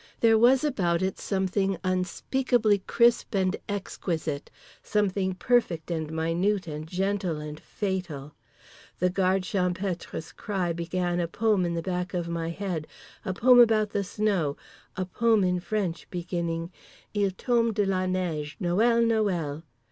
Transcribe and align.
There 0.21 0.35
was 0.39 0.63
about 0.63 1.03
it 1.03 1.19
something 1.19 1.77
unspeakably 1.83 2.79
crisp 2.87 3.35
and 3.35 3.55
exquisite, 3.69 4.49
something 4.81 5.35
perfect 5.35 5.91
and 5.91 6.11
minute 6.11 6.65
and 6.65 6.87
gentle 6.87 7.37
and 7.39 7.59
fatal…. 7.59 8.33
The 8.97 9.11
Guard 9.11 9.43
Champêtre's 9.43 10.31
cry 10.31 10.73
began 10.73 11.19
a 11.19 11.27
poem 11.27 11.65
in 11.65 11.75
the 11.75 11.83
back 11.83 12.15
of 12.15 12.27
my 12.27 12.49
head, 12.49 12.87
a 13.23 13.31
poem 13.31 13.59
about 13.59 13.91
the 13.91 14.03
snow, 14.03 14.57
a 14.97 15.05
poem 15.05 15.43
in 15.43 15.59
French, 15.59 16.09
beginning 16.09 16.71
_Il 17.13 17.37
tombe 17.37 17.75
de 17.75 17.85
la 17.85 18.07
neige, 18.07 18.57
Noël, 18.59 19.05
Noël. 19.05 19.61